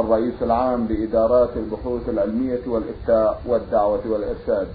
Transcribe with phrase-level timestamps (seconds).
[0.00, 4.68] الرئيس العام لإدارات البحوث العلمية والإفتاء والدعوة والإرشاد.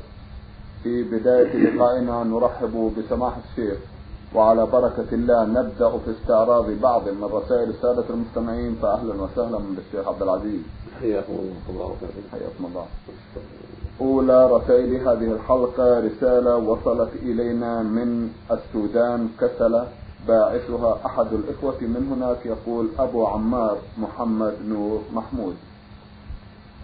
[0.84, 3.78] في بداية لقائنا نرحب بسماحة الشيخ
[4.36, 10.22] وعلى بركة الله نبدأ في استعراض بعض من رسائل السادة المستمعين فأهلا وسهلا بالشيخ عبد
[10.22, 10.62] العزيز.
[11.02, 11.34] حياكم
[11.70, 11.96] الله
[12.32, 12.86] حياكم الله.
[14.02, 19.88] أولى رسائل هذه الحلقة رسالة وصلت إلينا من السودان كسلة.
[20.28, 25.56] باعثها أحد الإخوة من هناك يقول أبو عمار محمد نور محمود.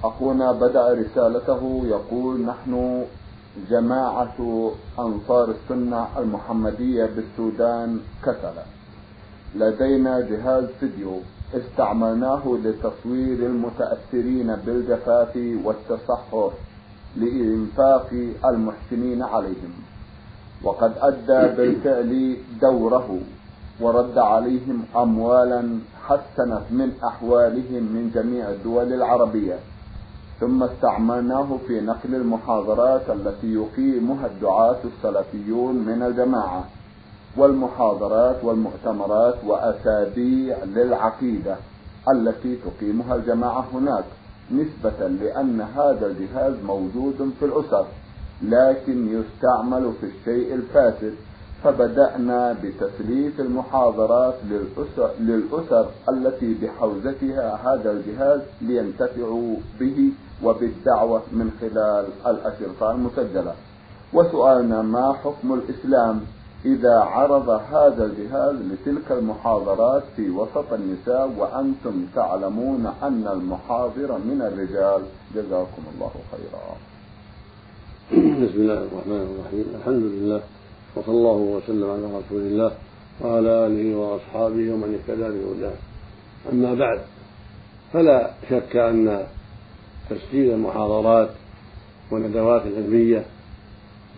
[0.03, 3.05] أخونا بدأ رسالته يقول نحن
[3.69, 8.63] جماعة أنصار السنة المحمدية بالسودان كسلة
[9.56, 11.19] لدينا جهاز فيديو
[11.53, 16.52] استعملناه لتصوير المتأثرين بالجفاف والتصحر
[17.16, 18.09] لإنفاق
[18.45, 19.73] المحسنين عليهم.
[20.63, 23.19] وقد أدى بالفعل دوره.
[23.81, 29.59] ورد عليهم أموالا حسنت من أحوالهم من جميع الدول العربية.
[30.39, 36.63] ثم استعملناه في نقل المحاضرات التي يقيمها الدعاة السلفيون من الجماعة
[37.38, 41.55] والمحاضرات والمؤتمرات وأسابيع للعقيدة
[42.13, 44.03] التي تقيمها الجماعة هناك
[44.52, 47.85] نسبة لأن هذا الجهاز موجود في الأسر
[48.41, 51.13] لكن يستعمل في الشيء الفاسد
[51.63, 60.11] فبدأنا بتسليف المحاضرات للأسر, للأسر التي بحوزتها هذا الجهاز لينتفعوا به
[60.43, 63.53] وبالدعوة من خلال الأشرطة المسجلة.
[64.13, 66.22] وسؤالنا ما حكم الإسلام
[66.66, 75.01] إذا عرض هذا الجهاز لتلك المحاضرات في وسط النساء؟ وأنتم تعلمون أن المحاضر من الرجال.
[75.35, 76.78] جزاكم الله خيرا.
[78.11, 79.66] بسم الله الرحمن الرحيم.
[79.75, 80.41] الحمد لله
[80.95, 82.72] وصلى الله وسلم على رسول الله
[83.22, 85.73] وعلى آله وأصحابه ومن اهتدى بهداه.
[86.51, 87.00] أما بعد
[87.94, 89.28] فلا شك أن
[90.09, 91.29] تسجيل المحاضرات
[92.11, 93.25] والندوات العلمية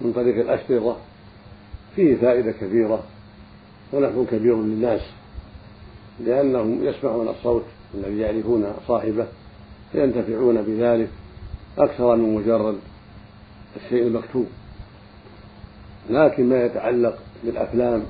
[0.01, 0.97] من طريق الأشرطة
[1.95, 3.03] فيه فائدة كثيرة
[3.93, 5.01] ونفع كبير للناس
[6.25, 9.27] لأنهم يسمعون الصوت الذي يعرفون صاحبه
[9.91, 11.09] فينتفعون بذلك
[11.77, 12.75] أكثر من مجرد
[13.75, 14.45] الشيء المكتوب.
[16.09, 18.03] لكن ما يتعلق بالأفلام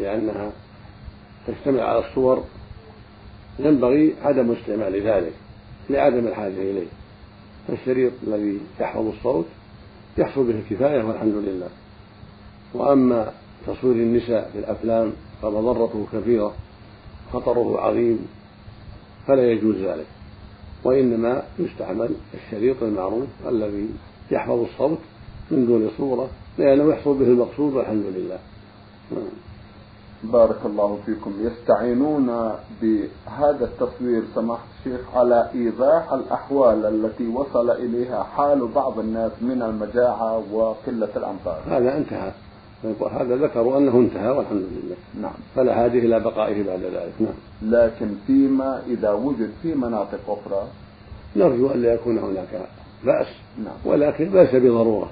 [0.00, 0.52] لأنها
[1.46, 2.44] تجتمع على الصور.
[3.58, 5.32] ينبغي عدم استعمال ذلك
[5.90, 6.86] لعدم الحاجة إليه.
[7.68, 9.46] فالشريط الذي يحفظ الصوت
[10.18, 11.68] يحصل به الكفاية والحمد لله.
[12.74, 13.32] وأما
[13.66, 15.12] تصوير النساء في الأفلام
[15.42, 16.54] فمضرته كثيرة
[17.32, 18.28] خطره عظيم
[19.26, 20.06] فلا يجوز ذلك.
[20.84, 23.88] وإنما يستعمل الشريط المعروف الذي
[24.30, 24.98] يحفظ الصوت
[25.50, 28.38] من دون صورة لأنه يحصل به المقصود والحمد لله.
[30.24, 31.32] بارك الله فيكم.
[31.40, 32.52] يستعينون
[32.82, 40.42] بهذا التصوير سماحة الشيخ على إيضاح الأحوال التي وصل إليها حال بعض الناس من المجاعة
[40.52, 41.60] وقلة الأمطار.
[41.66, 42.32] هذا انتهى.
[43.10, 44.96] هذا ذكروا أنه انتهى والحمد لله.
[45.22, 45.34] نعم.
[45.56, 47.12] فلا حاجة إلى بقائه بعد ذلك.
[47.20, 47.34] نعم.
[47.62, 50.62] لكن فيما إذا وجد في مناطق أخرى
[51.36, 52.68] نرجو أن لا يكون هناك
[53.04, 53.26] بأس.
[53.58, 53.76] نعم.
[53.84, 55.08] ولكن ليس بضرورة.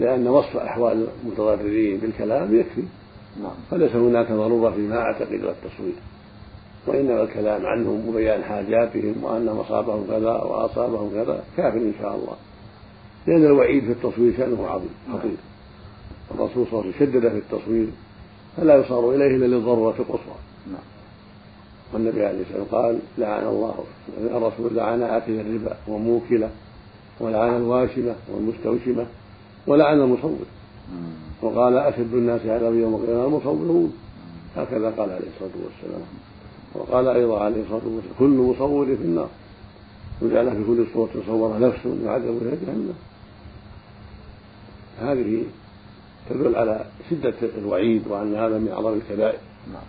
[0.00, 2.82] لأن وصف أحوال المتضررين بالكلام يكفي.
[3.42, 3.52] نعم.
[3.70, 5.94] فليس هناك ضرورة فيما أعتقد التصوير
[6.86, 12.36] وإنما الكلام عنهم وبيان حاجاتهم وأنهم أصابهم كذا وأصابهم كذا كاف إن شاء الله.
[13.26, 15.36] لأن الوعيد في التصوير شأنه عظيم خطير.
[16.34, 17.88] الرسول صلى الله عليه وسلم شدد في التصوير
[18.56, 20.36] فلا يصار إليه إلا للضرورة القصوى.
[20.66, 20.82] نعم.
[21.92, 23.74] والنبي عليه الصلاة والسلام قال لعن الله
[24.20, 26.50] الرسول لعن آكل الربا وموكله
[27.20, 29.06] ولعن الواشمة والمستوشمة
[29.66, 30.38] ولعن المصور.
[31.42, 33.92] وقال أشد الناس عذابا يوم القيامة المصورون.
[34.56, 36.06] هكذا قال عليه الصلاة والسلام.
[36.74, 39.28] وقال أيضا عليه الصلاة والسلام كل مصور في النار.
[40.22, 42.94] وجعل في كل صورة صور نفس يعذب فيها جهنم.
[45.00, 45.42] هذه
[46.30, 49.38] تدل على شدة الوعيد وأن هذا من أعظم الكبائر.
[49.72, 49.82] نعم.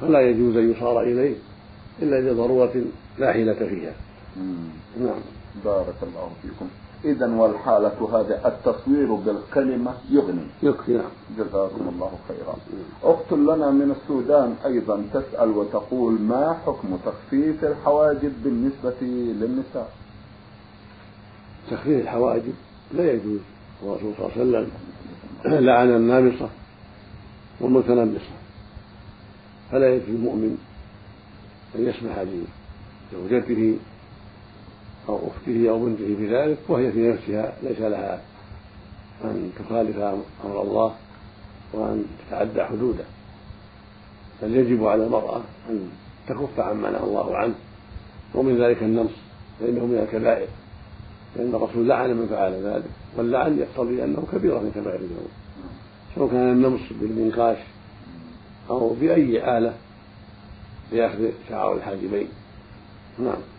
[0.00, 1.34] فلا يجوز أن يصار إليه
[2.02, 2.84] إلا لضرورة
[3.18, 3.92] لا حيلة فيها.
[5.00, 5.20] نعم.
[5.64, 6.68] بارك الله فيكم.
[7.04, 10.46] إذا والحالة هذه التصوير بالكلمة يغني.
[10.62, 10.92] يكفي.
[10.92, 12.56] نعم جزاكم الله خيرا.
[13.02, 19.92] أخت لنا من السودان أيضا تسأل وتقول ما حكم تخفيف الحواجب بالنسبة للنساء؟
[21.70, 22.54] تخفيف الحواجب
[22.92, 23.40] لا يجوز.
[23.82, 24.70] الرسول صلى الله عليه وسلم
[25.66, 26.48] لعن النامصة
[27.60, 28.34] والمتنمصة
[29.70, 30.58] فلا يجوز المؤمن
[31.74, 32.24] أن يسمح
[33.12, 33.76] لزوجته
[35.08, 38.20] أو أخته أو بنته بذلك وهي في نفسها ليس لها
[39.24, 39.98] أن تخالف
[40.44, 40.94] أمر الله
[41.72, 43.04] وأن تتعدى حدوده.
[44.42, 45.40] بل يجب على المرأة
[45.70, 45.88] أن
[46.28, 47.54] تكف عما نهى الله عنه
[48.34, 49.10] ومن ذلك النمص
[49.60, 50.48] فإنه من الكبائر.
[51.34, 55.28] فإن الرسول لعن من فعل ذلك واللعن يقتضي أنه كبيرة من كبائر الذنوب.
[56.14, 57.58] سواء كان النمص بالمنقاش
[58.70, 59.74] أو بأي آلة
[60.92, 62.28] لأخذ شعار الحاجبين.
[63.18, 63.57] نعم.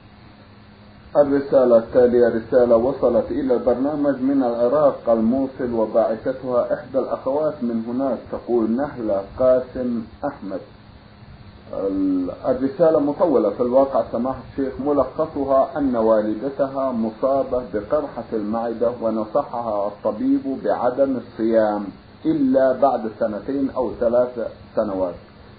[1.18, 8.72] الرسالة التالية رسالة وصلت إلى البرنامج من العراق الموصل وباعثتها إحدى الأخوات من هناك تقول
[8.72, 10.60] نهلة قاسم أحمد.
[12.46, 21.18] الرسالة مطولة في الواقع سماحة الشيخ ملخصها أن والدتها مصابة بقرحة المعدة ونصحها الطبيب بعدم
[21.18, 21.86] الصيام
[22.26, 25.16] إلا بعد سنتين أو ثلاث سنوات.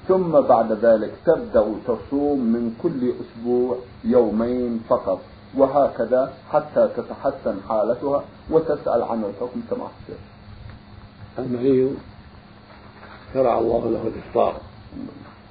[0.08, 5.20] ثم بعد ذلك تبدأ تصوم من كل أسبوع يومين فقط.
[5.56, 10.20] وهكذا حتى تتحسن حالتها وتسأل عن الحكم سماحة الشيخ
[11.38, 11.96] المريض
[13.34, 14.60] شرع الله له الإفطار.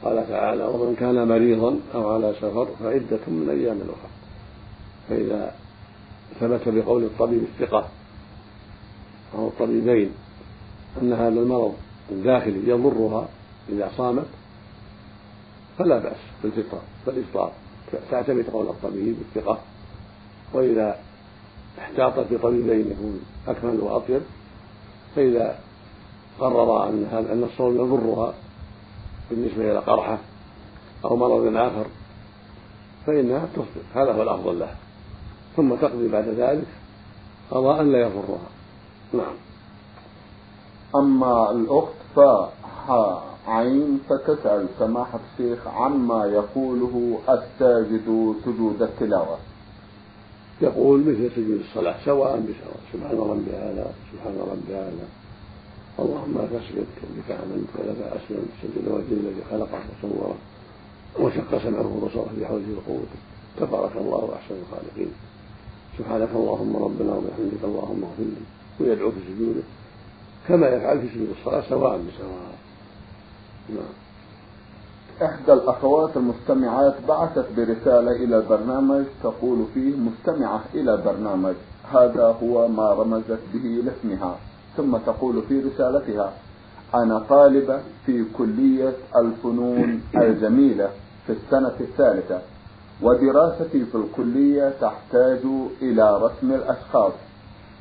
[0.04, 4.12] قال تعالى ومن كان مريضا أو على سفر فعدة من أيام أخرى.
[5.10, 5.54] فإذا
[6.40, 7.88] ثبت بقول الطبيب الثقة
[9.36, 10.12] أو الطبيبين
[11.02, 11.74] أن هذا المرض
[12.12, 13.28] الداخلي يضرها
[13.70, 14.26] إذا صامت
[15.78, 17.52] فلا بأس بالفطر بالإفطار
[18.12, 19.60] تعتمد قول الطبيب الثقة.
[20.54, 21.00] وإذا
[21.80, 24.22] احتاطت بطبيبين يكون أكمل وأطيب
[25.16, 25.60] فإذا
[26.40, 28.34] قرر أن هذا أن الصوم يضرها
[29.30, 30.18] بالنسبة إلى قرحة
[31.06, 31.86] أو مرض آخر
[33.08, 34.76] فإنها تفطر هذا هو الأفضل لها.
[35.58, 36.68] ثم تقضي بعد ذلك
[37.52, 38.50] قضاء لا يضرها.
[39.14, 39.36] نعم.
[40.96, 49.38] أما الأخت فها عين فتسأل سماحة الشيخ عما يقوله الساجد سجود التلاوة.
[50.62, 55.08] يقول مثل سجود الصلاة سواء بسواء سبحان ربي هذا سبحان ربي هذا.
[56.00, 60.36] اللهم لك اسجدت وبك آمنت ولك أسلمت سجد وجه الذي خلقه وصوره
[61.20, 63.20] وشق سمعه وبصره بحوله وقوته
[63.60, 65.12] تبارك الله احسن الخالقين.
[65.98, 68.46] سبحانك اللهم ربنا وبحمدك اللهم اغفر لي.
[68.80, 69.62] ويدعو في سجوده
[70.48, 72.58] كما يفعل في سجود الصلاة سواء بسواء.
[73.70, 74.09] نعم.
[75.22, 81.54] إحدى الأخوات المستمعات بعثت برسالة إلى البرنامج تقول فيه مستمعة إلى البرنامج
[81.94, 84.36] هذا هو ما رمزت به لاسمها
[84.78, 86.34] ثم تقول في رسالتها
[86.96, 90.90] أنا طالبة في كلية الفنون الجميلة
[91.28, 92.40] في السنة الثالثة
[93.02, 95.40] ودراستي في الكلية تحتاج
[95.82, 97.14] إلى رسم الأشخاص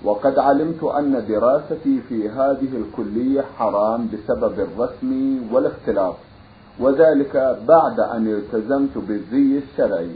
[0.04, 6.14] وقد علمت أن دراستي في هذه الكلية حرام بسبب الرسم والاختلاط
[6.80, 7.36] وذلك
[7.68, 10.10] بعد أن التزمت بالزي الشرعي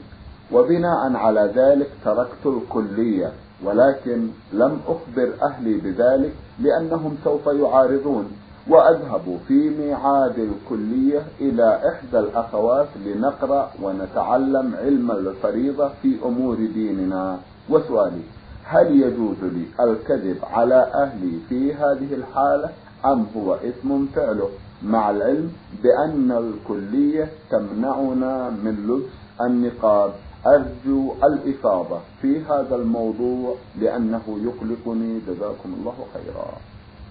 [0.52, 3.32] وبناء على ذلك تركت الكلية
[3.64, 8.32] ولكن لم أخبر أهلي بذلك لأنهم سوف يعارضون
[8.68, 17.38] وأذهب في ميعاد الكلية إلى إحدى الأخوات لنقرأ ونتعلم علم الفريضة في أمور ديننا.
[17.70, 18.22] وسؤالي
[18.64, 22.68] هل يجوز لي الكذب على أهلي في هذه الحالة
[23.04, 24.48] أم هو إثم فعله؟
[24.84, 29.10] مع العلم بأن الكلية تمنعنا من لبس
[29.40, 30.12] النقاب.
[30.46, 36.52] أرجو الإفاضة في هذا الموضوع لأنه يقلقني جزاكم الله خيرا.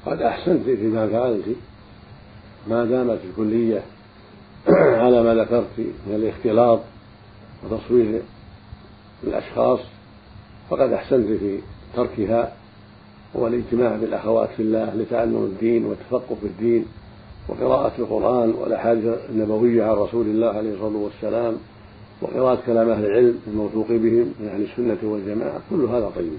[0.05, 1.55] قد أحسنت فيما فعلت.
[2.69, 3.81] ما دامت الكلية
[5.03, 6.79] على ما ذكرت من الاختلاط
[7.63, 8.21] وتصوير
[9.23, 9.79] الأشخاص
[10.69, 11.59] فقد أحسنت في
[11.95, 12.53] تركها
[13.33, 16.85] والإجتماع بالأخوات في الله لتعلم الدين والتفقه في الدين.
[17.51, 21.57] وقراءة القرآن والأحاديث النبوية عن رسول الله عليه الصلاة والسلام
[22.21, 26.31] وقراءة كلام أهل العلم الموثوق بهم من أهل السنة والجماعة كل هذا طيب.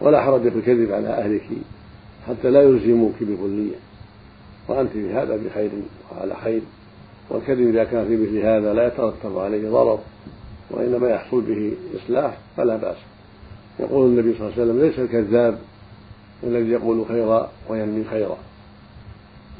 [0.00, 1.42] ولا حرج في الكذب على أهلك
[2.28, 3.76] حتى لا يلزموك بكلية.
[4.68, 5.70] وأنت في هذا بخير
[6.12, 6.60] وعلى خير.
[7.30, 9.98] والكذب إذا كان في مثل هذا لا يترتب عليه ضرر
[10.70, 12.96] وإنما يحصل به إصلاح فلا بأس.
[13.80, 15.58] يقول النبي صلى الله عليه وسلم ليس الكذاب
[16.42, 18.36] الذي يقول خيرا وينمي خيرا.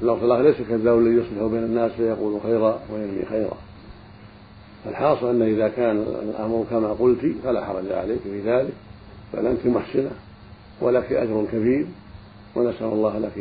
[0.03, 3.57] اللفظ الآخر ليس الكذاب الذي يصلح بين الناس فيقول خيرا وينمي خيرا.
[4.87, 8.73] الحاصل أن إذا كان الأمر كما قلت فلا حرج عليك في ذلك
[9.35, 10.11] بل أنت محسنة
[10.81, 11.87] ولك أجر كبير
[12.57, 13.33] ونسأل الله لك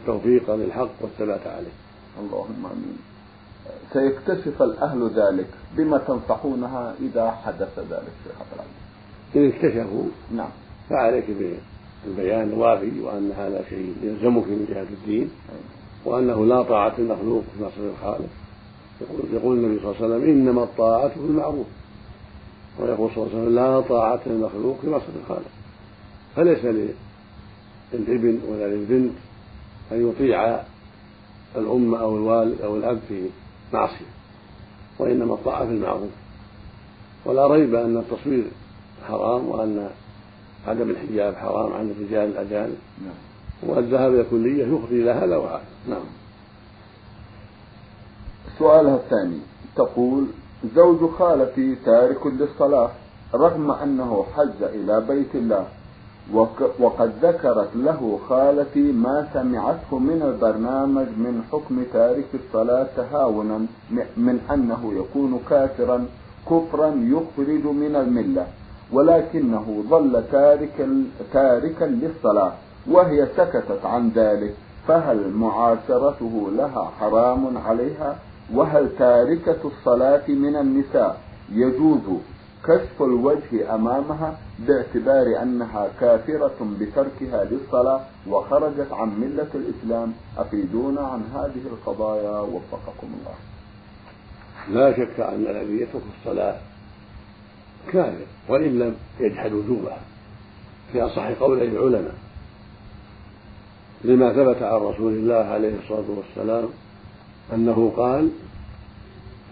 [0.00, 1.72] التوفيق للحق والثبات عليه.
[2.20, 2.98] اللهم آمين.
[3.92, 5.46] سيكتشف الأهل ذلك
[5.76, 8.64] بما تنصحونها إذا حدث ذلك في خطر
[9.36, 10.50] ان اكتشفوا نعم.
[10.90, 11.24] فعليك
[12.06, 15.30] بالبيان الوافي وأن هذا شيء يلزمك من جهة الدين.
[16.04, 18.28] وأنه لا طاعة المخلوق في نصر الخالق.
[19.00, 21.66] يقول, يقول النبي صلى الله عليه وسلم إنما الطاعة في المعروف
[22.80, 25.50] ويقول صلى الله عليه وسلم لا طاعة المخلوق في نصر الخالق.
[26.36, 26.64] فليس
[27.92, 29.12] للإبن ولا للبنت
[29.92, 30.60] أن يطيع
[31.56, 33.28] الأم أو الوالد أو الأب في
[33.72, 34.12] معصية
[34.98, 36.10] وإنما الطاعة في المعروف
[37.24, 38.44] ولا ريب أن التصوير
[39.08, 39.90] حرام وأن
[40.66, 42.76] عدم الحجاب حرام عن الرجال الأجانب.
[43.04, 43.31] نعم.
[43.66, 45.62] والذهاب إلى الكلية يفضي إلى هذا وهذا.
[45.88, 46.04] نعم.
[48.58, 49.38] سؤالها الثاني
[49.76, 50.26] تقول
[50.74, 52.90] زوج خالتي تارك للصلاة
[53.34, 55.66] رغم أنه حج إلى بيت الله
[56.80, 63.58] وقد ذكرت له خالتي ما سمعته من البرنامج من حكم تارك الصلاة تهاونا
[64.16, 66.06] من أنه يكون كافرا
[66.50, 68.46] كفرا يخرج من الملة
[68.92, 70.88] ولكنه ظل تارك
[71.32, 72.52] تاركا للصلاة.
[72.86, 74.54] وهي سكتت عن ذلك
[74.88, 78.18] فهل معاشرته لها حرام عليها؟
[78.54, 81.20] وهل تاركة الصلاة من النساء
[81.52, 82.00] يجوز
[82.64, 91.66] كشف الوجه أمامها باعتبار أنها كافرة بتركها للصلاة وخرجت عن ملة الإسلام؟ أفيدونا عن هذه
[91.66, 93.34] القضايا وفقكم الله.
[94.80, 96.56] لا شك أن الذي يترك الصلاة
[97.92, 99.98] كافر وإن لم يجحد وجوبها.
[100.92, 102.14] في أصح قولي العلماء.
[104.04, 106.68] لما ثبت عن رسول الله عليه الصلاة والسلام
[107.54, 108.30] أنه قال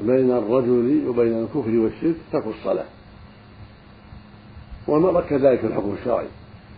[0.00, 2.86] بين الرجل وبين الكفر والشرك ترك الصلاة.
[4.88, 6.26] ومر كذلك الحكم الشرعي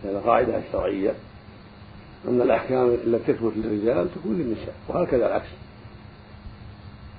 [0.04, 1.14] لأن القاعدة الشرعية
[2.28, 5.48] أن الأحكام التي تثبت للرجال تكون للنساء وهكذا العكس.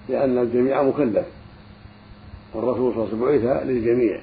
[0.09, 1.25] لأن الجميع مكلف
[2.53, 4.21] والرسول صلى الله عليه وسلم بعث للجميع.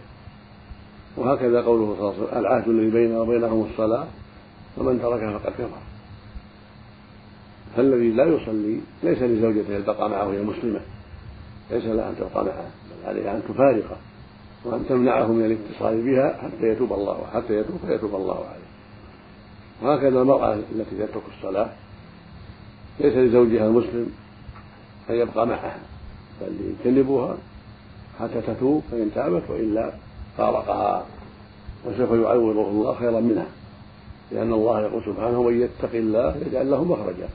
[1.17, 4.07] وهكذا قوله صلى الله عليه وسلم العهد الذي بيننا وبينهم الصلاة
[4.79, 5.90] ومن تركها فقد كفر.
[7.77, 10.81] فالذي لا يصلي ليس لزوجته البقاء معه وهي مسلمة.
[11.71, 13.97] ليس لها أن تبقى معه بل عليها أن تفارقه
[14.65, 18.71] وأن تمنعه من الاتصال بها حتى يتوب الله حتى يتوب فيتوب الله عليه.
[19.83, 21.71] وهكذا المرأة التي تترك الصلاة
[23.01, 24.13] ليس لزوجها المسلم
[25.11, 25.79] أن يبقى معها
[26.41, 27.37] بل يجنبها
[28.21, 29.93] حتى تتوب فإن تابت وإلا
[30.39, 31.07] فارقها.
[31.87, 33.47] وسوف يعوضه الله خيرا منها
[34.33, 37.29] لأن الله يقول سبحانه من يتق الله يجعل له مخرجا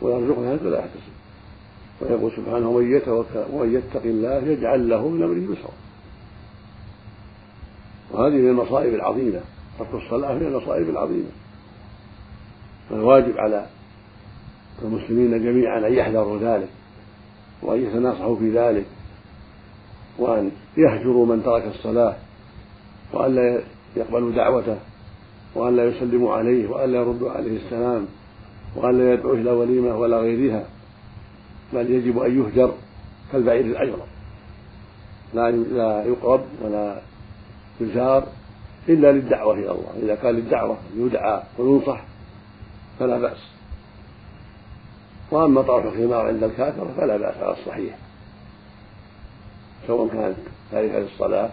[0.00, 1.16] ويرزقه من ولا يحتسب.
[2.00, 5.72] ويقول سبحانه من يتوكل ومن يتق الله يجعل له من أمره يسرا.
[8.10, 9.40] وهذه من المصائب العظيمة.
[9.78, 11.28] ترك الصلاة من المصائب العظيمة.
[12.90, 13.66] فالواجب على
[14.82, 16.68] المسلمين جميعا أن يحذروا ذلك
[17.62, 18.84] وأن يتناصحوا في ذلك
[20.18, 22.16] وأن يهجروا من ترك الصلاة
[23.12, 23.62] وأن لا
[23.96, 24.76] يقبلوا دعوته
[25.54, 28.06] وأن لا يسلموا عليه وأن لا يردوا عليه السلام.
[28.76, 30.64] وأن لا يدعوه إلى وليمة ولا غيرها
[31.72, 32.74] بل يجب أن يهجر
[33.32, 34.06] كالبعير الأجرب
[35.34, 37.00] لا يقرب ولا
[37.80, 38.28] يزار
[38.88, 39.92] إلا للدعوة إلى الله.
[40.02, 42.04] إذا كان للدعوة يدعى وينصح
[42.98, 43.38] فلا بأس.
[45.30, 47.98] وأما طرح الخمار عند الكافر فلا بأس على الصحيح.
[49.86, 50.36] سواء كانت
[50.72, 51.50] تاركة للصلاة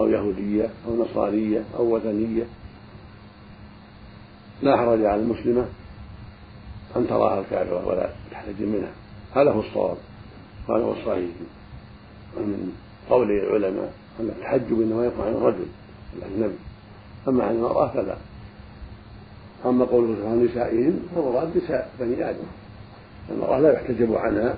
[0.00, 2.44] أو يهودية أو نصرانية أو وثنية.
[4.62, 5.66] لا حرج على المسلمة
[6.96, 8.92] أن تراها الكافرة ولا تحتجم منها.
[9.34, 9.96] هذا هو الصواب.
[10.68, 11.30] هذا هو الصحيح.
[12.36, 12.72] ومن
[13.10, 15.66] قول العلماء أن التحجب إنما يقع عن الرجل
[16.16, 16.58] الأجنبي
[17.28, 18.16] أما عن المرأة فلا.
[19.66, 22.46] أما قوله سبحانه نسائهم فالمراد نساء بني آدم.
[23.30, 24.56] المرأة لا يحتجب عنها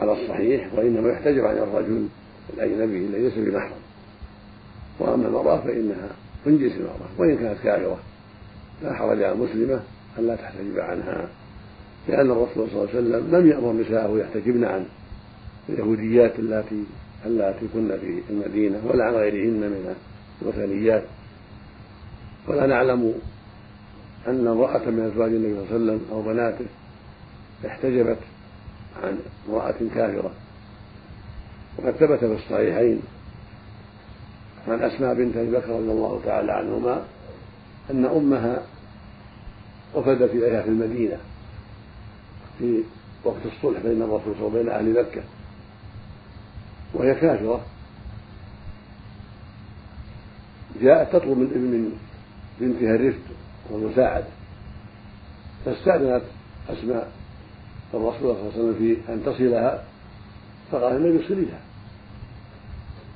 [0.00, 2.08] على الصحيح وإنما يحتجب عن الرجل
[2.54, 3.78] الأجنبي الذي ليس بمحرم
[4.98, 6.08] وأما المرأة فإنها
[6.46, 7.98] من جنس المرأة وإن كانت كافرة
[8.82, 9.80] لا حرج على المسلمة
[10.18, 11.28] أن لا تحتجب عنها
[12.08, 14.84] لأن الرسول صلى الله عليه وسلم لم يأمر نساءه يحتجبن عن
[15.68, 16.84] اليهوديات اللاتي
[17.26, 19.94] اللاتي كن في المدينة ولا عن غيرهن من
[20.42, 21.02] الوثنيات.
[22.48, 23.14] ولا نعلم
[24.28, 26.66] أن امرأة من أزواج النبي صلى الله عليه وسلم أو بناته
[27.66, 28.18] احتجبت
[29.02, 29.18] عن
[29.48, 30.30] امرأة كافرة.
[31.78, 33.00] وقد ثبت في الصحيحين
[34.68, 37.04] عن أسماء بنت أبي بكر رضي الله تعالى عنهما
[37.90, 38.62] أن أمها
[39.96, 41.16] وفدت إليها في المدينة
[42.58, 42.82] في
[43.24, 45.22] وقت الصلح بين الرسول صلى الله عليه وسلم وبين أهل مكة.
[46.94, 47.60] وهي كافرة.
[50.82, 51.98] جاءت تطلب من من
[52.60, 53.22] بنتها الرفق
[53.70, 54.26] والمساعدة.
[55.64, 56.22] فاستأذنت
[56.68, 57.12] أسماء
[57.94, 59.84] الرسول صلى الله عليه وسلم في أن تصلها
[60.72, 61.60] فقال النبي صليها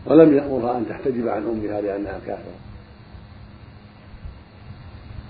[0.06, 2.69] ولم يأمرها أن تحتجب عن أمها لأنها كافرة.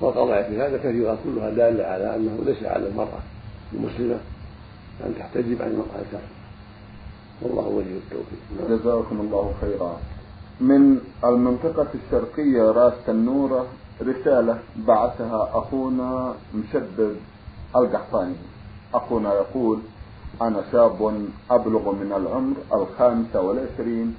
[0.01, 3.23] والقضايا في هذا كثيرة كلها دالة على أنه ليس على المرأة
[3.73, 4.19] المسلمة
[5.07, 6.41] أن تحتجب عن المرأة الكافرة.
[7.43, 8.69] والله ولي التوفيق.
[8.69, 9.97] جزاكم الله خيرا.
[10.61, 13.67] من المنطقة الشرقية راس تنورة
[14.03, 17.17] رسالة بعثها أخونا مشدد
[17.77, 18.35] القحطاني.
[18.95, 19.79] أخونا يقول
[20.43, 24.15] أنا شاب أبلغ من العمر الخامسة والعشرين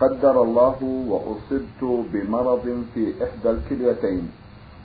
[0.00, 4.30] قدر الله وأصبت بمرض في إحدى الكليتين.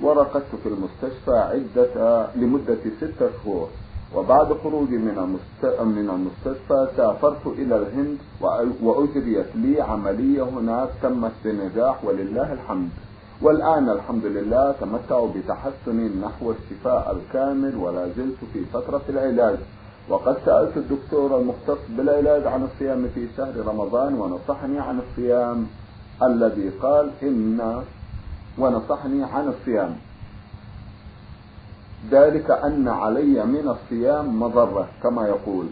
[0.01, 3.67] ورقدت في المستشفى عدة لمدة ستة شهور.
[4.15, 5.37] وبعد خروجي من
[5.79, 8.17] من المستشفى سافرت إلى الهند
[8.83, 12.89] وأجريت لي عملية هناك تمت بنجاح ولله الحمد.
[13.41, 19.57] والآن الحمد لله تمتع بتحسن نحو الشفاء الكامل ولا زلت في فترة العلاج.
[20.09, 25.67] وقد سألت الدكتور المختص بالعلاج عن الصيام في شهر رمضان ونصحني عن الصيام
[26.23, 27.81] الذي قال إن
[28.59, 29.95] ونصحني عن الصيام.
[32.11, 35.65] ذلك أن علي من الصيام مضرة كما يقول.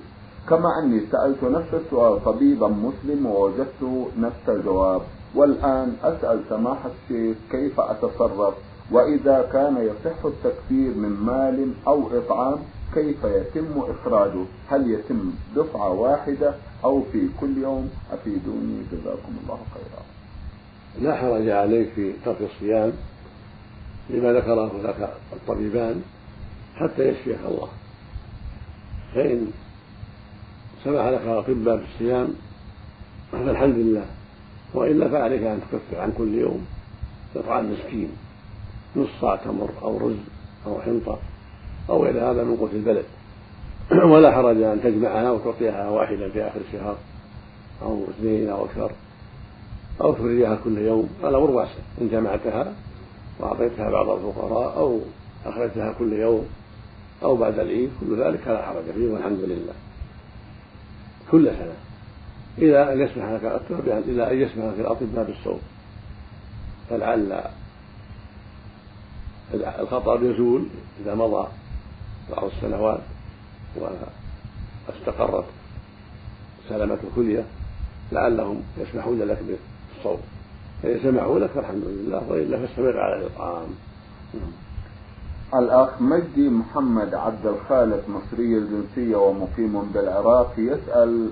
[0.50, 5.02] كما أني سألت نفس السؤال طبيبا مسلم ووجدت نفس الجواب.
[5.36, 8.54] والآن أسأل سماحة الشيخ كيف أتصرف؟
[8.92, 12.60] وإذا كان يصح التكثير من مال أو إطعام
[12.94, 20.15] كيف يتم إخراجه؟ هل يتم دفعة واحدة؟ أو في كل يوم؟ أفيدوني جزاكم الله خيرا.
[21.02, 22.94] لا حرج عليك في ترك الصيام
[24.10, 26.02] لما ذكره لك الطبيبان
[26.76, 27.68] حتى يشفيك الله.
[29.16, 29.48] فإن
[30.84, 32.28] سمح لك الأطباء بالصيام
[33.32, 34.06] فالحمد لله.
[34.74, 36.66] وإلا فعليك أن تكفر عن كل يوم
[37.36, 38.10] إطعام مسكين
[38.96, 40.16] نص صاع تمر أو رز
[40.66, 41.20] أو حنطة
[41.90, 43.06] أو غير هذا من قوت البلد.
[44.12, 46.98] ولا حرج أن تجمعها وتعطيها واحدا في آخر الشهر
[47.82, 48.92] أو اثنين أو أكثر.
[50.02, 51.68] أو تفرجها كل يوم على أمر
[52.02, 52.74] إن جمعتها
[53.40, 55.00] وأعطيتها بعض الفقراء أو
[55.46, 56.46] أخرجتها كل يوم
[57.24, 59.74] أو بعد العيد كل ذلك لا حرج فيه والحمد لله.
[61.32, 61.74] كل سنة.
[62.58, 65.60] إلى أن يسمح لك التربية إلى أن يسمح لك الأطباء بالصوم.
[66.90, 67.44] فلعل
[69.54, 70.68] الخطر يزول
[71.02, 71.48] إذا مضى
[72.32, 73.00] بعض السنوات
[74.88, 75.46] واستقرت
[76.70, 77.46] سلامة الكلية
[78.12, 79.40] لعلهم يسمحون لك
[79.96, 80.20] بالصوم
[80.84, 83.68] فإن سمحوا لك فالحمد لله وإلا فاستمر على الإطعام.
[85.56, 91.30] الأخ مجدي محمد عبد الخالق مصري الجنسية ومقيم بالعراق يسأل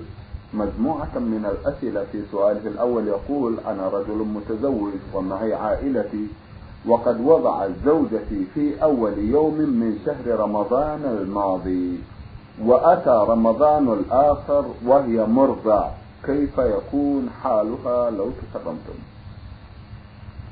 [0.54, 3.08] مجموعة من الأسئلة في سؤاله الأول.
[3.08, 6.26] يقول أنا رجل متزوج ومعي عائلتي
[6.86, 11.98] وقد وضعت زوجتي في أول يوم من شهر رمضان الماضي
[12.62, 15.88] وأتى رمضان الآخر وهي مرضع
[16.26, 18.98] كيف يكون حالها لو تكرمتم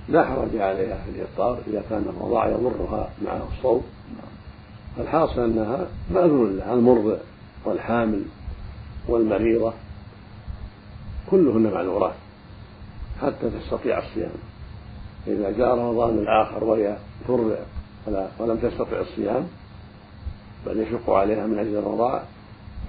[0.08, 3.82] لا حرج عليها في الإفطار إذا كان الرضاع يضرها مع الصوم
[4.98, 7.16] الحاصل أنها مأذون لها المرضع
[7.64, 8.24] والحامل
[9.08, 9.72] والمريضة
[11.30, 12.14] كلهن معذورات
[13.22, 14.30] حتى تستطيع الصيام.
[15.26, 16.96] إذا جاء رمضان الآخر وهي
[17.28, 17.56] ترضع
[18.38, 19.48] ولم تستطع الصيام
[20.66, 22.22] بل يشق عليها من أجل الرضاع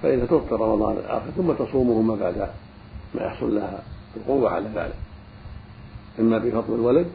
[0.02, 2.48] فإذا تفطر رمضان الآخر ثم تصومهما بعد
[3.14, 3.82] ما يحصل لها
[4.16, 4.96] القوة على ذلك.
[6.18, 7.06] إما بفضل الولد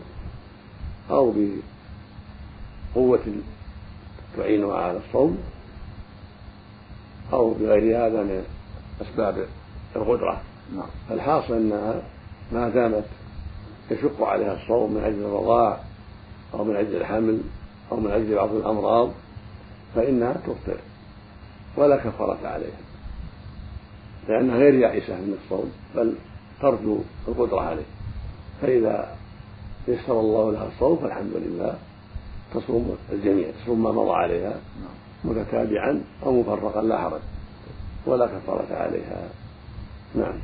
[1.09, 1.33] أو
[2.95, 3.25] بقوة
[4.37, 5.37] تعينها على الصوم
[7.33, 8.43] أو بغير هذا من
[9.01, 9.45] أسباب
[9.95, 10.41] القدرة.
[10.75, 10.89] نعم.
[11.11, 12.01] الحاصل أنها
[12.51, 13.05] ما دامت
[13.91, 15.79] يشق عليها الصوم من أجل الرضاع
[16.53, 17.41] أو من أجل الحمل
[17.91, 19.09] أو من أجل بعض الأمراض
[19.95, 20.79] فإنها تفطر
[21.77, 22.88] ولا كفارة عليها.
[24.29, 26.15] لأنها غير يائسة من الصوم بل
[26.61, 27.85] ترجو القدرة عليه.
[28.61, 29.15] فإذا
[29.87, 31.73] يسر الله لها الصوم فالحمد لله
[32.53, 34.53] تصوم الجميع تصوم ما مضى عليها
[35.23, 37.21] متتابعا أو مفرقا لا حرج.
[38.05, 39.29] ولا كفارة عليها.
[40.15, 40.39] نعم.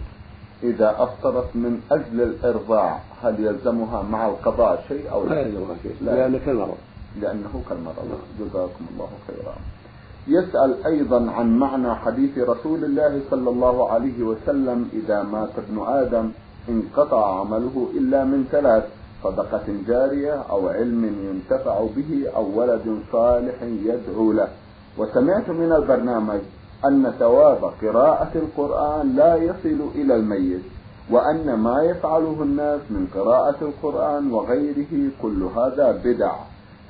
[0.64, 6.40] إذا أفطرت من أجل الإرضاع هل يلزمها مع القضاء شيء أو لا؟ يلزمها شيء لأنه
[6.46, 6.78] كالمرض.
[7.22, 8.06] لأنه كالمرض.
[8.10, 8.48] نعم.
[8.48, 9.56] جزاكم الله خيرا.
[10.28, 16.32] يسأل أيضا عن معنى حديث رسول الله صلى الله عليه وسلم إذا مات ابن آدم
[16.70, 18.84] انقطع عمله إلا من ثلاث
[19.24, 24.48] صدقة جارية أو علم ينتفع به أو ولد صالح يدعو له.
[24.98, 26.40] وسمعت من البرنامج
[26.86, 30.62] أن ثواب قراءة القرآن لا يصل إلى الميت
[31.12, 36.36] وأن ما يفعله الناس من قراءة القرآن وغيره كل هذا بدع.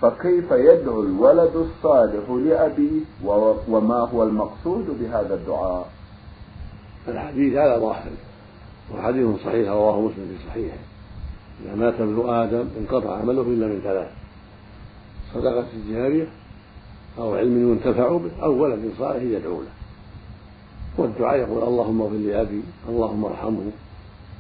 [0.05, 3.01] فكيف يدعو الولد الصالح لأبيه؟
[3.69, 5.89] وما هو المقصود بهذا الدعاء؟
[7.07, 8.11] الحديث هذا ظاهر
[8.93, 10.77] وحديث صحيح رواه مسلم في صحيحه.
[11.65, 14.07] إذا مات ابن آدم انقطع عمله إلا من ثلاث
[15.33, 16.27] صدقة جارية
[17.17, 19.75] أو علم ينتفع به أو ولد صالح يدعو له.
[20.97, 23.71] والدعاء يقول اللهم اغفر لأبي اللهم ارحمه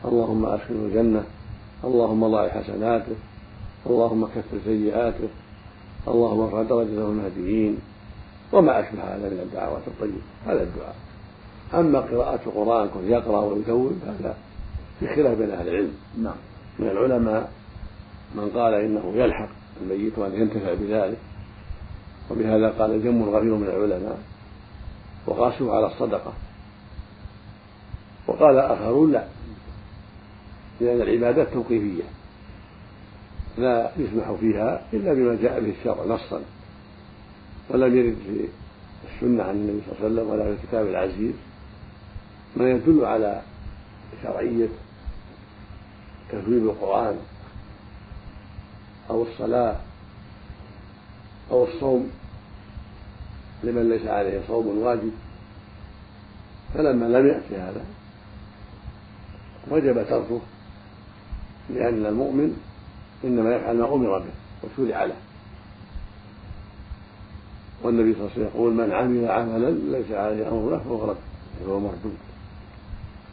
[0.05, 1.23] اللهم أدخله الجنة
[1.83, 3.15] اللهم ضاع حسناته
[3.85, 5.29] اللهم كفر سيئاته
[6.07, 7.77] اللهم ارفع درجته المهديين
[8.53, 10.21] وما أشبه هذا من الدعوات الطيبة.
[10.45, 10.95] هذا الدعاء.
[11.73, 14.37] أما قراءة القرآن كن يقرأ ويكون هذا
[14.99, 15.93] في خلاف بين أهل العلم.
[16.17, 16.35] نعم.
[16.79, 17.51] من العلماء
[18.35, 19.49] من قال إنه يلحق
[19.81, 21.17] الميت وأن ينتفع بذلك
[22.31, 24.19] وبهذا قال جم غفير من العلماء
[25.27, 26.33] وقاسوا على الصدقة.
[28.27, 29.25] وقال آخرون لا
[30.81, 32.03] لأن العبادات توقيفية.
[33.57, 36.41] لا يسمح فيها إلا بما جاء به الشرع نصا.
[37.69, 38.47] ولم يرد في
[39.15, 41.33] السنة عن النبي صلى الله عليه وسلم ولا في الكتاب العزيز.
[42.57, 43.41] ما يدل على
[44.23, 44.67] شرعية
[46.29, 47.17] تفويض القرآن
[49.09, 49.75] أو الصلاة
[51.51, 52.11] أو الصوم
[53.63, 55.11] لمن ليس عليه صوم واجب.
[56.73, 57.85] فلما لم يأتي هذا
[59.71, 60.41] وجب تركه
[61.69, 62.57] لأن المؤمن
[63.25, 64.25] إنما يفعل ما أمر به
[64.63, 65.15] وشرع له
[67.83, 71.17] والنبي صلى الله عليه وسلم يقول من عمل عملا ليس عليه أمرنا فهو رد
[71.65, 72.17] فهو مردود.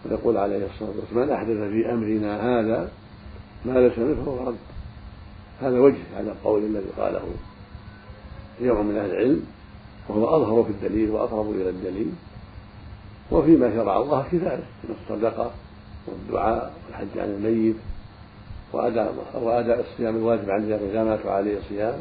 [0.05, 2.91] ويقول عليه الصلاة والسلام من أحدث في أمرنا هذا
[3.65, 4.57] ما ليس منه فهو رد.
[5.61, 7.23] هذا وجه على القول الذي قاله
[8.61, 9.43] جمع من أهل العلم
[10.09, 12.13] وهو أظهر في الدليل وأقرب إلى الدليل
[13.31, 15.51] وفيما شرع الله كفاية من الصدقة
[16.07, 17.77] والدعاء والحج عن الميت
[18.73, 22.01] وأداء وأداء الصيام الواجب عن إذا مات عليه صيام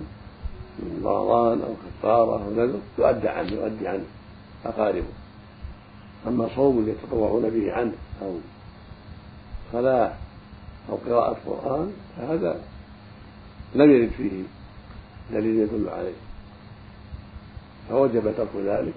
[0.79, 4.05] من رمضان أو كفارة أو نذر يؤدى عنه يؤدي عنه
[4.65, 5.13] أقاربه.
[6.27, 8.35] أما صوم يتطوعون به عنه أو
[9.71, 10.13] صلاة
[10.89, 12.61] أو قراءة قرآن فهذا
[13.75, 14.43] لم يرد فيه
[15.31, 16.13] دليل يدل عليه.
[17.89, 18.93] فوجب ترك ذلك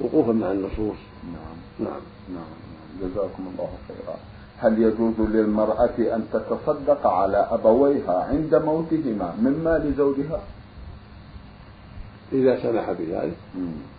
[0.00, 0.96] وقوفا مع النصوص.
[1.24, 1.88] نعم.
[1.88, 2.00] نعم.
[2.34, 2.60] نعم.
[3.00, 4.29] جزاكم الله خيرا.
[4.60, 10.40] هل يجوز للمرأة أن تتصدق على أبويها عند موتهما من مال زوجها؟
[12.32, 13.36] إذا سمح بذلك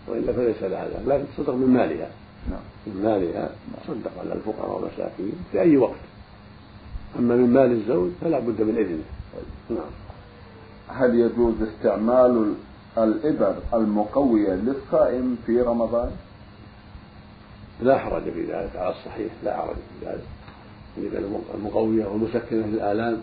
[0.07, 2.09] وإلا فليس لها ذلك لكن تصدق من مالها.
[2.49, 2.59] نعم.
[2.87, 3.49] من مالها
[3.83, 5.99] تصدق على الفقراء والمساكين في أي وقت.
[7.19, 9.03] أما من مال الزوج فلا بد من إذنه.
[9.69, 9.91] نعم.
[10.87, 12.53] هل يجوز استعمال
[12.97, 16.11] الإبر المقوية للصائم في رمضان؟
[17.81, 20.23] لا حرج في ذلك على الصحيح لا حرج في ذلك.
[21.55, 23.17] المقوية والمسكنة للآلام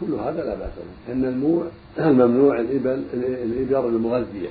[0.00, 1.08] كل هذا لا بأس به.
[1.08, 1.66] لأن الممنوع
[1.98, 4.50] الممنوع الإبر الإبر المغذية.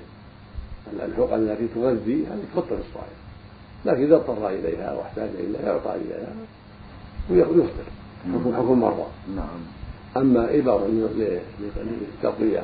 [0.93, 3.17] الحقن التي تغذي هذه تفطر الصائم
[3.85, 6.33] لكن إذا اضطر إليها واحتاج إليها يعطى إليها
[7.29, 7.83] ويفطر
[8.33, 9.59] حكم حكم مرة نعم.
[10.17, 10.87] أما إبر
[11.77, 12.63] للتقوية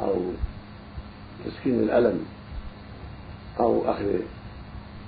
[0.00, 0.14] أو
[1.44, 2.24] تسكين الألم
[3.60, 4.06] أو أخذ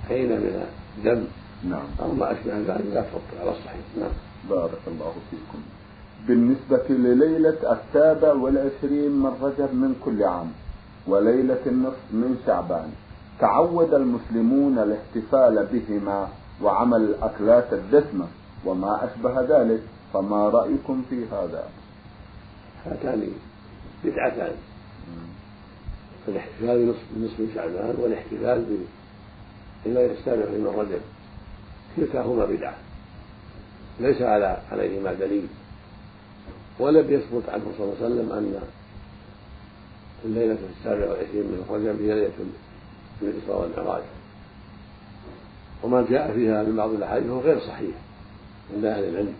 [0.07, 0.65] حين من
[0.97, 1.23] الدم
[1.69, 1.85] نعم.
[2.01, 3.85] أو ما أشبه ذلك لا تفطر على الصحيح.
[3.99, 4.11] نعم.
[4.49, 5.59] بارك الله فيكم.
[6.27, 10.51] بالنسبة لليلة السابع والعشرين من رجب من كل عام
[11.07, 12.89] وليلة النصف من شعبان
[13.39, 16.27] تعود المسلمون الاحتفال بهما
[16.61, 18.27] وعمل الأكلات الدسمة
[18.65, 19.81] وما أشبه ذلك
[20.13, 21.63] فما رأيكم في هذا؟
[22.85, 23.27] هاتان
[24.03, 24.55] بدعتان.
[26.27, 28.65] الاحتفال بنصف شعبان والاحتفال
[29.85, 31.01] بما السابع من رجب.
[31.95, 32.75] كلتاهما بدعة.
[33.99, 35.47] ليس على عليهما دليل.
[36.79, 38.59] ولم يثبت عنه صلى الله عليه وسلم أن
[40.25, 42.31] الليلة السابعة والعشرين من رجب هي ليلة
[43.21, 44.03] الإسراء والمعراج.
[45.83, 47.95] وما جاء فيها من بعض الأحاديث هو غير صحيح
[48.75, 49.33] عند أهل العلم.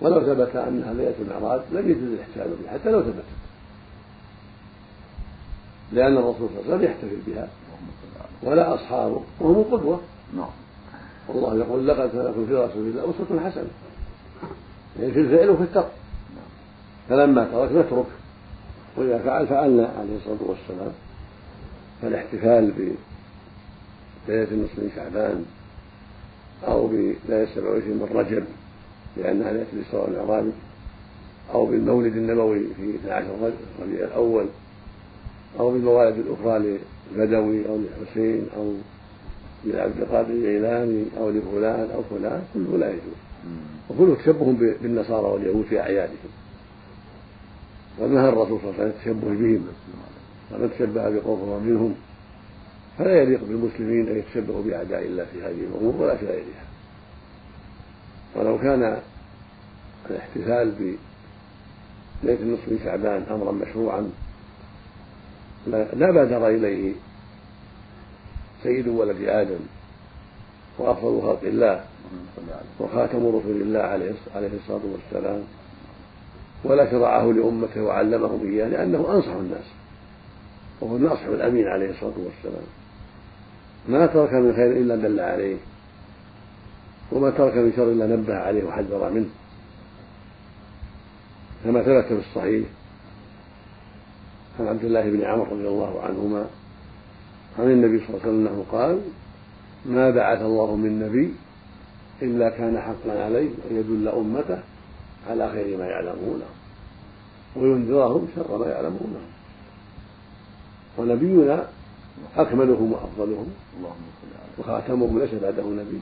[0.00, 3.24] ولو ثبت أنها ليلة المعراج لم يجوز الاحتفال بها حتى لو ثبتت.
[5.92, 7.48] لأن الرسول صلى الله عليه وسلم يحتفل بها.
[8.42, 10.00] ولا أصحابه وهم القدوة
[10.36, 10.61] نعم.
[11.28, 13.70] والله يقول لقد لكم في رسول الله أسوة حسنة.
[15.00, 15.92] يعني في الفعل وفي الترك
[17.08, 18.06] فلما ترك نترك.
[18.96, 20.92] وإذا فعل فعلنا عليه الصلاة والسلام.
[22.02, 22.72] فالاحتفال
[24.28, 25.44] بليلة النصف من شعبان
[26.68, 28.44] أو بليلة 27 من رجب
[29.16, 30.44] لأنها ليلة الإسراء والمعراج
[31.54, 33.26] أو بالمولد النبوي في 12
[33.82, 34.46] ربيع الأول
[35.60, 36.78] أو بالموالد الأخرى
[37.14, 38.74] للبدوي أو للحسين أو
[39.64, 43.20] لعبد القادر الجيلاني أو لفلان أو فلان كله لا يجوز.
[43.90, 46.32] وكله تشبه بالنصارى واليهود في أعيادهم.
[47.98, 49.66] ونهى الرسول صلى الله عليه وسلم التشبه بهم.
[50.52, 51.94] ومن تشبه بقوم منهم.
[52.98, 56.64] فلا يليق بالمسلمين أن يتشبهوا بأعداء الله في هذه الأمور ولا في غيرها.
[58.36, 58.98] ولو كان
[60.10, 60.72] الاحتفال
[62.22, 64.10] بليلة النصف من شعبان أمرا مشروعا
[65.66, 66.92] لا بادر إليه
[68.62, 69.60] سيد ولد آدم
[70.78, 71.84] وأفضل خلق الله
[72.80, 75.42] وخاتم رسل الله عليه الصلاة والسلام
[76.64, 79.64] ولا شرعه لأمته وعلمهم إياه لأنه أنصح الناس
[80.80, 82.64] وهو الناصح الأمين عليه الصلاة والسلام.
[83.88, 85.56] ما ترك من خير إلا دل عليه
[87.12, 89.30] وما ترك من شر إلا نبه عليه وحذر منه.
[91.64, 92.68] كما ثبت في الصحيح
[94.60, 96.46] عن عبد الله بن عمر رضي الله عنهما
[97.58, 99.00] عن النبي صلى الله عليه وسلم أنه قال
[99.86, 101.34] ما بعث الله من نبي
[102.22, 104.58] إلا كان حقا عليه أن يدل أمته
[105.30, 106.44] على خير ما يعلمونه
[107.56, 109.20] وينذرهم شر ما يعلمونه.
[110.98, 111.66] ونبينا
[112.36, 113.46] أكملهم وأفضلهم
[114.58, 116.00] وخاتمهم ليس بعده نبي.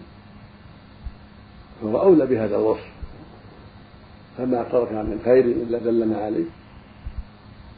[1.82, 2.90] فهو أولى بهذا الوصف.
[4.38, 6.44] فما ترك من خير إلا دلنا عليه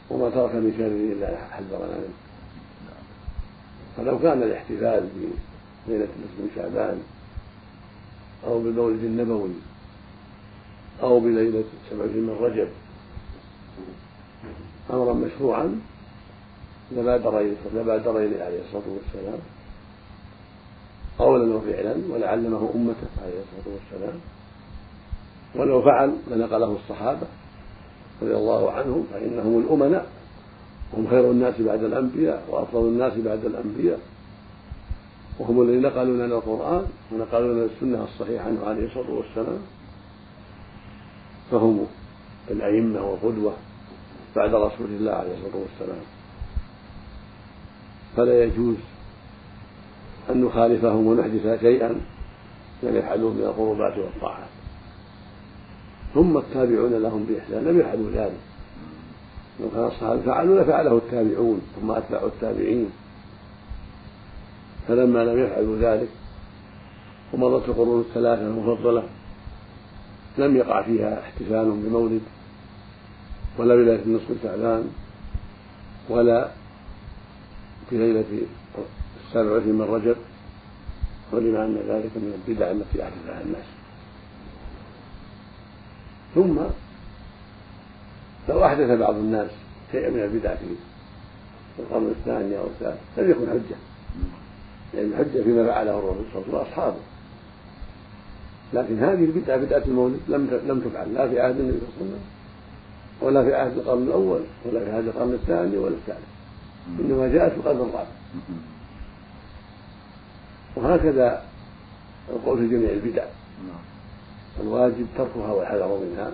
[0.09, 2.22] وما ترك من شر إلا حذرنا منه.
[3.97, 5.09] فلو كان الاحتفال
[5.87, 7.01] بليلة نصف من شعبان
[8.47, 9.53] أو بالمولد النبوي
[11.03, 12.67] أو بليلة سبع من رجب
[14.93, 15.81] أمرا مشروعا
[16.91, 19.39] لبادر إليه لبادر إليه عليه الصلاة والسلام
[21.19, 24.19] قولا وفعلا ولعلمه أمته عليه الصلاة والسلام
[25.55, 27.27] ولو فعل لنقله الصحابة
[28.21, 30.07] رضي الله عنهم فإنهم الأمناء.
[30.97, 33.99] هم خير الناس بعد الأنبياء وأفضل الناس بعد الأنبياء.
[35.39, 39.59] وهم الذين نقلوا لنا القرآن ونقلوا لنا السنة الصحيحة عنه عليه الصلاة والسلام.
[41.51, 41.85] فهم
[42.51, 43.53] الأئمة والقدوة
[44.35, 46.03] بعد رسول الله عليه الصلاة والسلام.
[48.17, 48.75] فلا يجوز
[50.29, 51.89] أن نخالفهم ونحدث شيئا
[52.83, 54.49] لم يفعلوه من القربات والطاعات.
[56.13, 58.52] ثم التابعون لهم بإحسان لم يفعلوا ذلك.
[59.59, 62.89] لو كان الصحابة فعلوا لفعله التابعون ثم أتباع التابعين.
[64.87, 66.09] فلما لم يفعلوا ذلك
[67.33, 69.03] ومضت القرون الثلاثة المفضلة
[70.37, 72.21] لم يقع فيها احتفال بمولد
[73.57, 74.91] ولا بليلة النصف شعبان
[76.09, 76.49] ولا
[77.89, 78.25] في ليلة
[79.27, 80.15] السابع والعشرين من رجب
[81.33, 83.65] علم أن ذلك من البدع التي أحدثها الناس.
[86.35, 86.59] ثم
[88.49, 89.51] لو أحدث بعض الناس
[89.91, 93.77] شيئا من البدع في القرن الثاني أو الثالث لم يكن حجة.
[94.93, 96.97] لأن يعني الحجة فيما فعله الرسول صلى الله عليه وسلم وأصحابه.
[98.73, 101.13] لكن هذه البدعة بدعة المولد لم لم تفعل.
[101.13, 102.21] لا في عهد النبي صلى الله عليه وسلم
[103.21, 106.27] ولا في عهد القرن الأول ولا في عهد القرن الثاني ولا الثالث.
[106.99, 108.05] إنما جاءت في القرن الرابع.
[110.75, 111.43] وهكذا
[112.29, 113.23] القول في جميع البدع.
[114.61, 116.31] الواجب تركها والحذر منها.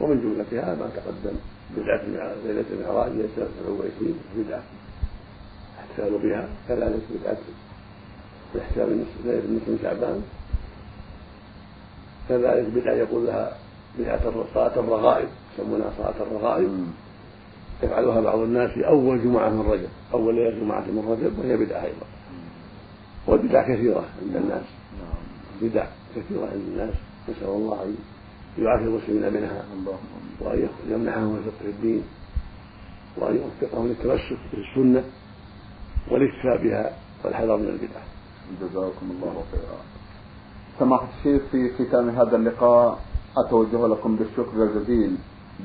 [0.00, 1.36] ومن جملتها ما تقدم
[1.76, 2.02] بدعة
[2.44, 4.62] ليلة المعراج ليلة 27 بدعة
[5.80, 6.48] احتفال بها.
[6.68, 7.38] كذلك بدعة
[8.54, 10.22] الاحتفال ليلة النصف من شعبان.
[12.28, 13.56] كذلك بدعة يقول لها
[13.98, 14.20] بدعة
[14.54, 16.86] صلاة الرغائب يسمونها صلاة الرغائب.
[17.82, 21.84] يفعلها بعض الناس في أول جمعة من رجب أول ليلة جمعة من رجب وهي بدعة
[21.84, 22.06] أيضا.
[23.26, 24.64] والبدع كثيرة عند الناس.
[25.62, 26.94] بدع كثيرة عند الناس.
[27.28, 27.96] نسأل الله أن
[28.58, 29.64] يعافي المسلمين منها
[30.40, 32.02] وأن يمنحهم الفقه الدين
[33.16, 35.04] وأن يوفقهم للتمسك بالسنة
[36.10, 38.00] والاكتفاء بها والحذر من البدع.
[38.60, 39.78] جزاكم الله خيرا.
[40.78, 42.98] سماحة الشيخ في ختام هذا اللقاء
[43.36, 45.16] أتوجه لكم بالشكر الجزيل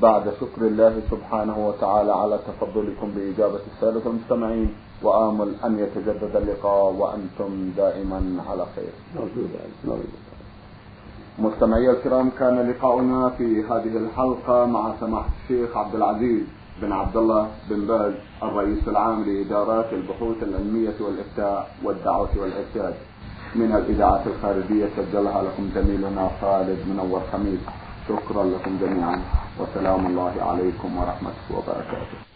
[0.02, 7.72] بعد شكر الله سبحانه وتعالى على تفضلكم بإجابة السادة المستمعين وآمل أن يتجدد اللقاء وأنتم
[7.76, 8.92] دائما على خير.
[9.16, 10.31] نرجو ذلك.
[11.38, 16.42] مستمعي الكرام كان لقاؤنا في هذه الحلقة مع سماحة الشيخ عبد العزيز
[16.82, 22.94] بن عبد الله بن باز الرئيس العام لإدارات البحوث العلمية والإفتاء والدعوة والإرشاد.
[23.54, 27.60] من الإذاعات الخارجية سجلها لكم زميلنا خالد منور خميس
[28.08, 29.20] شكرا لكم جميعا
[29.60, 32.31] وسلام الله عليكم ورحمته وبركاته.